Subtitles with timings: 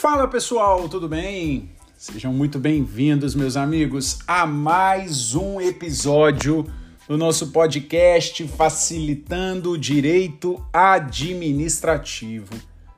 [0.00, 1.72] Fala pessoal, tudo bem?
[1.98, 6.64] Sejam muito bem-vindos, meus amigos, a mais um episódio
[7.06, 12.48] do nosso podcast Facilitando o Direito Administrativo.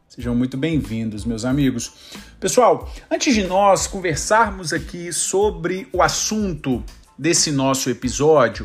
[0.09, 1.93] Sejam muito bem-vindos, meus amigos.
[2.39, 6.85] Pessoal, antes de nós conversarmos aqui sobre o assunto
[7.19, 8.65] desse nosso episódio,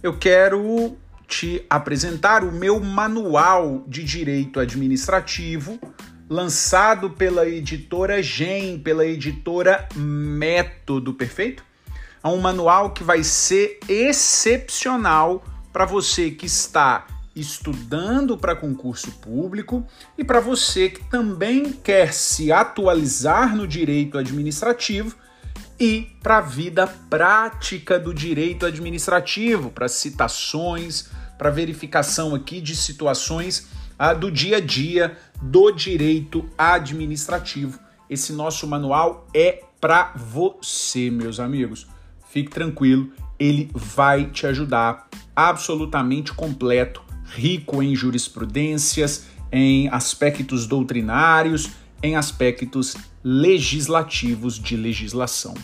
[0.00, 0.96] eu quero
[1.26, 5.80] te apresentar o meu manual de direito administrativo
[6.32, 11.62] lançado pela editora Gen, pela editora Método, perfeito?
[12.24, 19.86] É um manual que vai ser excepcional para você que está estudando para concurso público
[20.16, 25.14] e para você que também quer se atualizar no direito administrativo
[25.78, 33.68] e para a vida prática do direito administrativo, para citações, para verificação aqui de situações
[34.18, 37.78] do dia a dia do direito administrativo.
[38.08, 41.86] Esse nosso manual é para você, meus amigos.
[42.30, 51.70] Fique tranquilo, ele vai te ajudar absolutamente completo, rico em jurisprudências, em aspectos doutrinários,
[52.02, 55.54] em aspectos legislativos de legislação.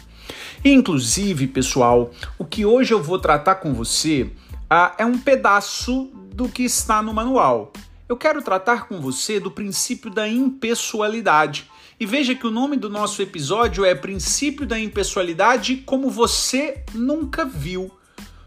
[0.64, 4.30] Inclusive, pessoal, o que hoje eu vou tratar com você
[4.68, 7.72] ah, é um pedaço do que está no manual
[8.08, 11.70] eu quero tratar com você do princípio da impessoalidade.
[12.00, 17.44] E veja que o nome do nosso episódio é Princípio da Impessoalidade como você nunca
[17.44, 17.90] viu.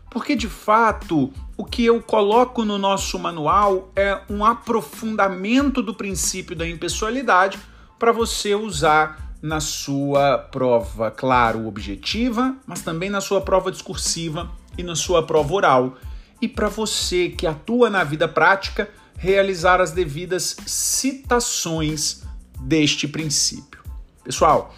[0.09, 6.55] Porque de fato, o que eu coloco no nosso manual é um aprofundamento do princípio
[6.55, 7.59] da impessoalidade
[7.99, 14.83] para você usar na sua prova, claro, objetiva, mas também na sua prova discursiva e
[14.83, 15.97] na sua prova oral.
[16.41, 18.89] E para você que atua na vida prática,
[19.22, 22.23] realizar as devidas citações
[22.59, 23.83] deste princípio.
[24.23, 24.73] Pessoal,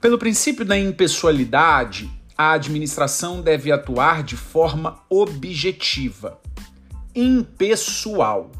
[0.00, 6.40] pelo princípio da impessoalidade, a administração deve atuar de forma objetiva,
[7.14, 8.50] impessoal,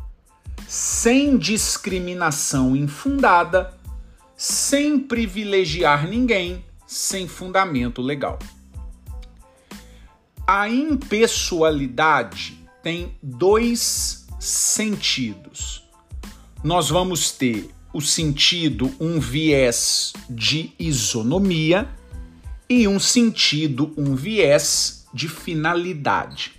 [0.68, 3.74] sem discriminação infundada,
[4.36, 8.38] sem privilegiar ninguém, sem fundamento legal.
[10.46, 15.84] A impessoalidade tem dois sentidos.
[16.62, 21.88] Nós vamos ter o sentido, um viés de isonomia
[22.68, 26.52] e um sentido, um viés de finalidade.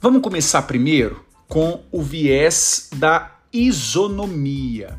[0.00, 4.96] Vamos começar primeiro com o viés da isonomia.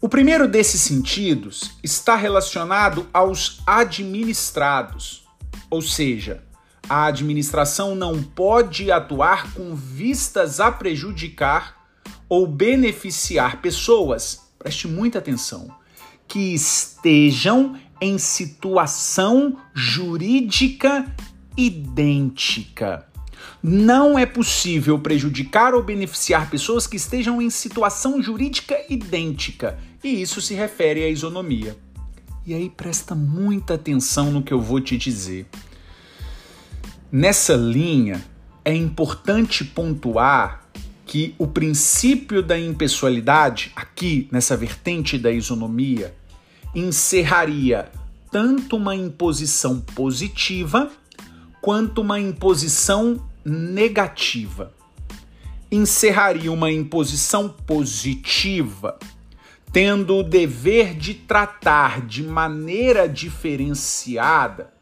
[0.00, 5.24] O primeiro desses sentidos está relacionado aos administrados,
[5.70, 6.42] ou seja,
[6.88, 11.76] a administração não pode atuar com vistas a prejudicar
[12.28, 15.70] ou beneficiar pessoas, preste muita atenção,
[16.26, 21.06] que estejam em situação jurídica
[21.56, 23.06] idêntica.
[23.62, 30.40] Não é possível prejudicar ou beneficiar pessoas que estejam em situação jurídica idêntica, e isso
[30.40, 31.76] se refere à isonomia.
[32.46, 35.46] E aí presta muita atenção no que eu vou te dizer.
[37.10, 38.22] Nessa linha,
[38.62, 40.68] é importante pontuar
[41.06, 46.14] que o princípio da impessoalidade, aqui nessa vertente da isonomia,
[46.74, 47.90] encerraria
[48.30, 50.92] tanto uma imposição positiva
[51.62, 54.70] quanto uma imposição negativa.
[55.72, 58.98] Encerraria uma imposição positiva,
[59.72, 64.77] tendo o dever de tratar de maneira diferenciada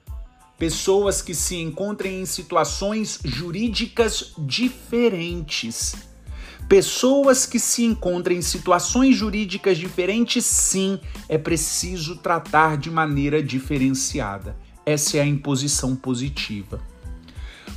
[0.59, 5.95] pessoas que se encontrem em situações jurídicas diferentes.
[6.69, 14.57] Pessoas que se encontrem em situações jurídicas diferentes, sim, é preciso tratar de maneira diferenciada.
[14.85, 16.81] Essa é a imposição positiva.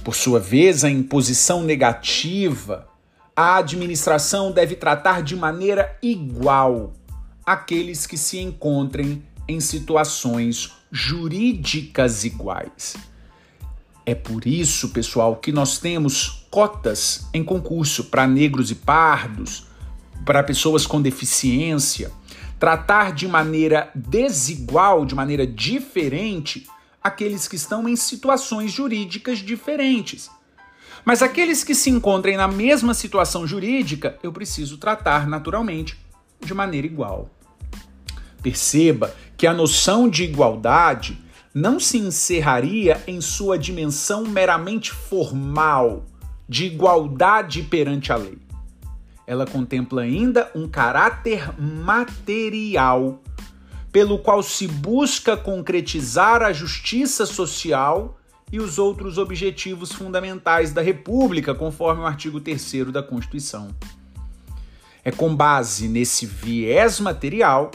[0.03, 2.87] Por sua vez, a imposição negativa,
[3.35, 6.93] a administração deve tratar de maneira igual
[7.45, 12.95] aqueles que se encontrem em situações jurídicas iguais.
[14.05, 19.67] É por isso, pessoal, que nós temos cotas em concurso para negros e pardos,
[20.25, 22.11] para pessoas com deficiência,
[22.59, 26.67] tratar de maneira desigual, de maneira diferente,
[27.01, 30.29] aqueles que estão em situações jurídicas diferentes.
[31.05, 35.97] Mas aqueles que se encontrem na mesma situação jurídica, eu preciso tratar naturalmente
[36.41, 37.29] de maneira igual.
[38.41, 41.17] Perceba que a noção de igualdade
[41.55, 46.03] não se encerraria em sua dimensão meramente formal
[46.47, 48.37] de igualdade perante a lei.
[49.25, 53.21] ela contempla ainda um caráter material,
[53.93, 58.19] pelo qual se busca concretizar a justiça social
[58.51, 63.69] e os outros objetivos fundamentais da República, conforme o artigo 3 da Constituição.
[65.01, 67.71] É com base nesse viés material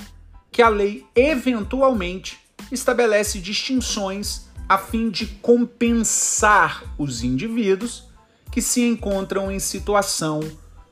[0.54, 2.38] que a lei eventualmente
[2.70, 8.04] estabelece distinções a fim de compensar os indivíduos
[8.52, 10.38] que se encontram em situação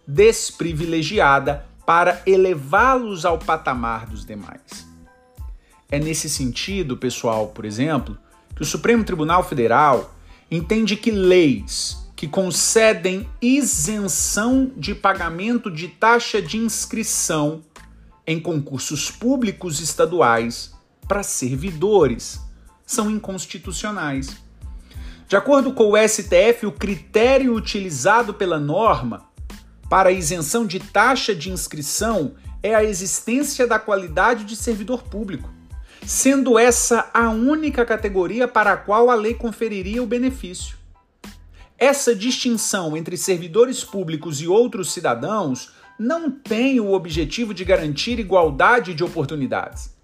[0.04, 4.84] desprivilegiada para elevá-los ao patamar dos demais.
[5.88, 8.18] É nesse sentido, pessoal, por exemplo,
[8.56, 10.12] que o Supremo Tribunal Federal
[10.50, 17.62] entende que leis que concedem isenção de pagamento de taxa de inscrição
[18.26, 20.72] em concursos públicos estaduais
[21.08, 22.40] para servidores
[22.86, 24.36] são inconstitucionais.
[25.28, 29.28] De acordo com o STF, o critério utilizado pela norma
[29.88, 35.50] para isenção de taxa de inscrição é a existência da qualidade de servidor público,
[36.06, 40.76] sendo essa a única categoria para a qual a lei conferiria o benefício.
[41.76, 48.94] Essa distinção entre servidores públicos e outros cidadãos não tem o objetivo de garantir igualdade
[48.94, 49.94] de oportunidades,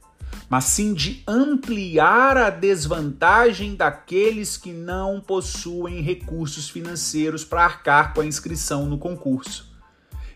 [0.48, 8.20] mas sim de ampliar a desvantagem daqueles que não possuem recursos financeiros para arcar com
[8.20, 9.70] a inscrição no concurso,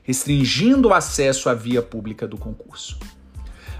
[0.02, 2.98] restringindo o acesso à via pública do concurso.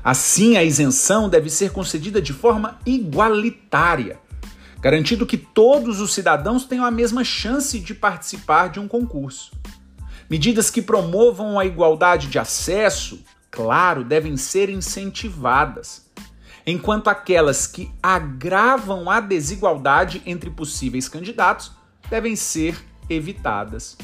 [0.05, 4.19] Assim, a isenção deve ser concedida de forma igualitária,
[4.81, 9.53] garantindo que todos os cidadãos tenham a mesma chance de participar de um concurso.
[10.33, 16.11] Medidas que promovam a igualdade de acesso, claro, devem ser incentivadas,
[16.67, 21.73] enquanto aquelas que agravam a desigualdade entre possíveis candidatos
[22.09, 23.99] devem ser evitadas.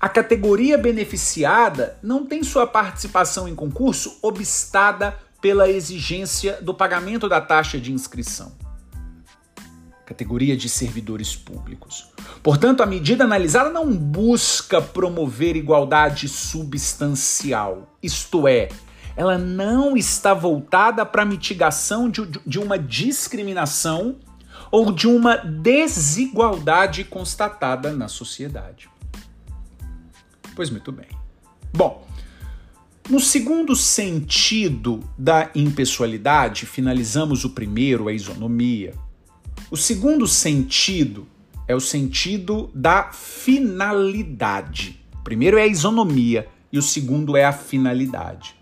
[0.00, 7.40] A categoria beneficiada não tem sua participação em concurso obstada pela exigência do pagamento da
[7.40, 8.65] taxa de inscrição.
[10.06, 12.08] Categoria de servidores públicos.
[12.42, 18.68] Portanto, a medida analisada não busca promover igualdade substancial, isto é,
[19.16, 24.16] ela não está voltada para a mitigação de, de uma discriminação
[24.70, 28.88] ou de uma desigualdade constatada na sociedade.
[30.54, 31.08] Pois muito bem.
[31.72, 32.06] Bom,
[33.08, 38.94] no segundo sentido da impessoalidade, finalizamos o primeiro, a isonomia.
[39.70, 41.26] O segundo sentido
[41.66, 45.04] é o sentido da finalidade.
[45.14, 48.56] O primeiro é a isonomia e o segundo é a finalidade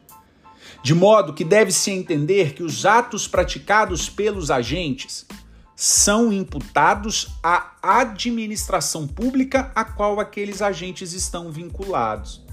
[0.85, 5.27] de modo que deve-se entender que os atos praticados pelos agentes
[5.75, 12.45] são imputados à administração pública a qual aqueles agentes estão vinculados.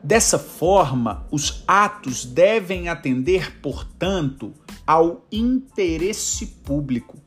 [0.00, 4.54] Dessa forma, os atos devem atender, portanto,
[4.88, 7.18] ao interesse público,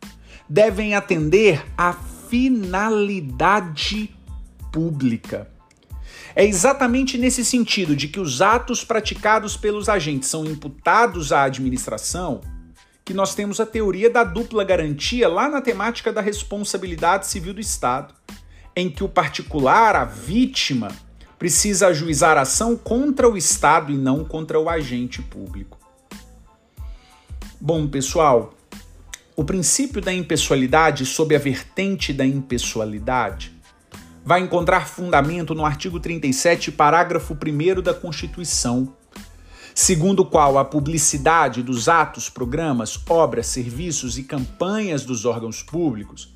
[0.50, 4.10] devem atender à finalidade
[4.74, 5.48] pública.
[6.36, 12.42] É exatamente nesse sentido de que os atos praticados pelos agentes são imputados à administração
[13.06, 17.62] que nós temos a teoria da dupla garantia lá na temática da responsabilidade civil do
[17.62, 18.16] Estado,
[18.76, 20.88] em que o particular, a vítima,
[21.38, 25.82] precisa ajuizar ação contra o Estado e não contra o agente público.
[27.64, 28.56] Bom, pessoal,
[29.36, 33.54] o princípio da impessoalidade sob a vertente da impessoalidade
[34.26, 38.96] vai encontrar fundamento no artigo 37, parágrafo 1 da Constituição,
[39.76, 46.34] segundo o qual a publicidade dos atos, programas, obras, serviços e campanhas dos órgãos públicos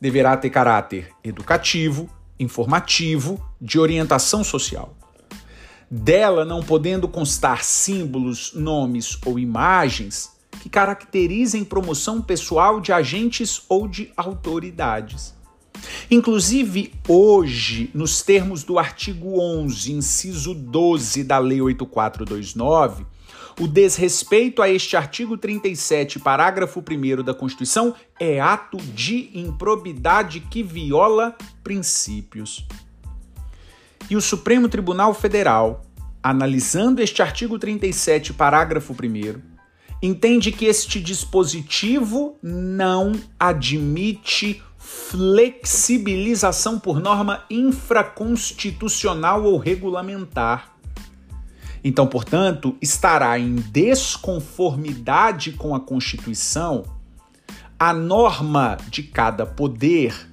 [0.00, 2.08] deverá ter caráter educativo,
[2.40, 4.96] informativo, de orientação social.
[5.90, 13.88] Dela não podendo constar símbolos, nomes ou imagens que caracterizem promoção pessoal de agentes ou
[13.88, 15.34] de autoridades
[16.10, 23.06] Inclusive, hoje, nos termos do artigo 11, inciso 12 da Lei 8429,
[23.60, 30.62] o desrespeito a este artigo 37, parágrafo 1 da Constituição, é ato de improbidade que
[30.62, 32.66] viola princípios.
[34.08, 35.82] E o Supremo Tribunal Federal,
[36.22, 39.51] analisando este artigo 37, parágrafo 1,
[40.02, 50.72] entende que este dispositivo não admite flexibilização por norma infraconstitucional ou regulamentar.
[51.84, 56.84] Então, portanto, estará em desconformidade com a Constituição
[57.78, 60.31] a norma de cada poder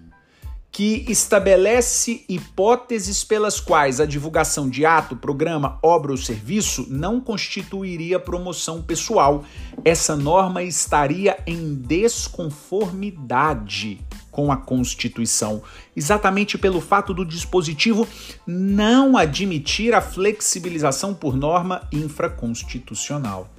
[0.71, 8.19] que estabelece hipóteses pelas quais a divulgação de ato, programa, obra ou serviço não constituiria
[8.19, 9.43] promoção pessoal.
[9.83, 13.99] Essa norma estaria em desconformidade
[14.31, 15.61] com a Constituição,
[15.95, 18.07] exatamente pelo fato do dispositivo
[18.45, 23.49] não admitir a flexibilização por norma infraconstitucional.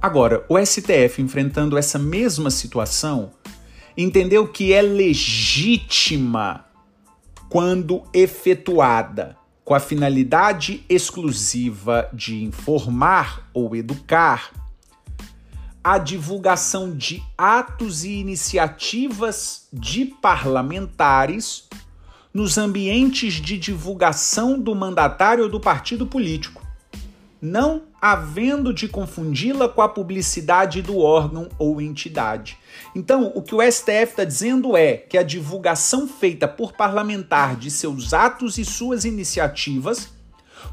[0.00, 3.32] Agora, o STF enfrentando essa mesma situação
[4.00, 6.64] entendeu que é legítima
[7.48, 14.52] quando efetuada com a finalidade exclusiva de informar ou educar,
[15.82, 21.68] a divulgação de atos e iniciativas de parlamentares
[22.32, 26.64] nos ambientes de divulgação do mandatário ou do partido político,
[27.40, 32.58] não havendo de confundi-la com a publicidade do órgão ou entidade.
[32.94, 37.70] Então, o que o STF está dizendo é que a divulgação feita por parlamentar de
[37.70, 40.10] seus atos e suas iniciativas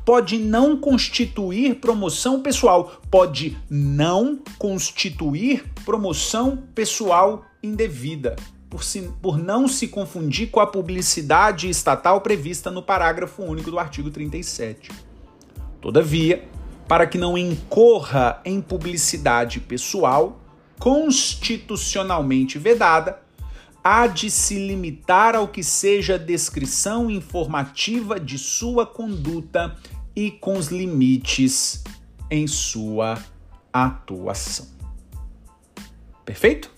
[0.03, 8.35] pode não constituir promoção pessoal, pode não constituir promoção pessoal indevida,
[8.69, 13.79] por, si, por não se confundir com a publicidade estatal prevista no parágrafo único do
[13.79, 14.91] artigo 37.
[15.81, 16.43] Todavia,
[16.87, 20.41] para que não incorra em publicidade pessoal
[20.79, 23.21] constitucionalmente vedada,
[23.83, 29.75] há de se limitar ao que seja descrição informativa de sua conduta
[30.15, 31.83] e com os limites
[32.29, 33.17] em sua
[33.71, 34.67] atuação.
[36.23, 36.71] Perfeito?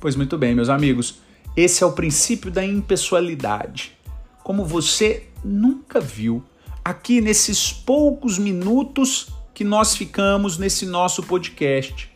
[0.00, 1.20] Pois muito bem, meus amigos,
[1.56, 3.96] esse é o princípio da impessoalidade.
[4.42, 6.44] Como você nunca viu
[6.86, 12.08] aqui nesses poucos minutos que nós ficamos nesse nosso podcast,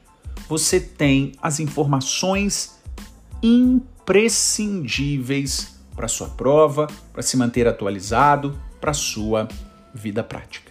[0.49, 2.79] você tem as informações
[3.43, 9.49] imprescindíveis para sua prova, para se manter atualizado, para sua
[9.93, 10.71] vida prática.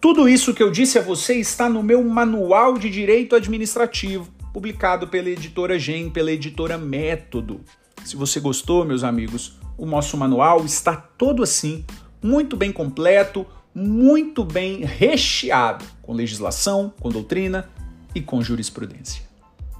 [0.00, 5.06] Tudo isso que eu disse a você está no meu Manual de Direito Administrativo, publicado
[5.06, 7.60] pela editora Gen, pela editora Método.
[8.04, 11.84] Se você gostou, meus amigos, o nosso manual está todo assim
[12.24, 17.68] muito bem completo, muito bem recheado com legislação, com doutrina
[18.14, 19.22] e com jurisprudência.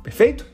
[0.03, 0.45] Perfeito?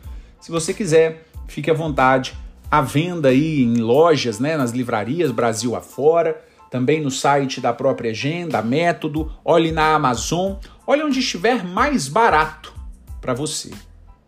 [0.41, 2.39] Se você quiser, fique à vontade.
[2.71, 8.13] À venda aí em lojas, né, nas livrarias Brasil afora, também no site da própria
[8.13, 10.55] Agenda, Método, olhe na Amazon,
[10.87, 12.73] olhe onde estiver mais barato
[13.21, 13.73] para você.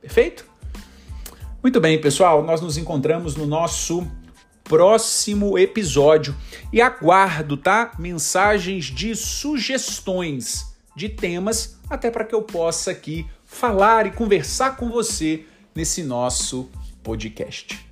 [0.01, 0.45] Perfeito?
[1.63, 4.05] Muito bem, pessoal, nós nos encontramos no nosso
[4.65, 6.35] próximo episódio.
[6.73, 7.93] E aguardo, tá?
[7.99, 14.89] Mensagens de sugestões de temas, até para que eu possa aqui falar e conversar com
[14.89, 16.71] você nesse nosso
[17.03, 17.87] podcast.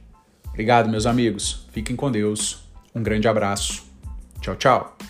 [0.49, 1.67] Obrigado, meus amigos.
[1.73, 2.65] Fiquem com Deus.
[2.95, 3.85] Um grande abraço.
[4.41, 5.10] Tchau, tchau.